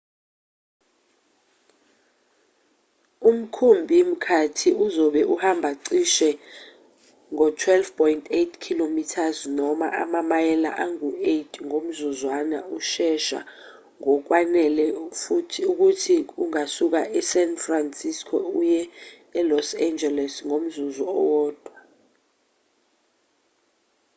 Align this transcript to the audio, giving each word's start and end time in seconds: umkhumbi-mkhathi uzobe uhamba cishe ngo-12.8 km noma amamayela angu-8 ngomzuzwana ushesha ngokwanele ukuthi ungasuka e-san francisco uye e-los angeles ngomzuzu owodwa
umkhumbi-mkhathi 3.29 4.69
uzobe 4.85 5.21
uhamba 5.33 5.69
cishe 5.85 6.29
ngo-12.8 7.33 8.49
km 8.65 8.95
noma 9.57 9.87
amamayela 10.01 10.69
angu-8 10.83 11.49
ngomzuzwana 11.67 12.57
ushesha 12.77 13.39
ngokwanele 13.99 14.85
ukuthi 15.71 16.13
ungasuka 16.43 17.01
e-san 17.19 17.51
francisco 17.65 18.35
uye 18.61 18.81
e-los 19.39 19.69
angeles 19.87 20.33
ngomzuzu 20.47 21.03
owodwa 21.19 21.75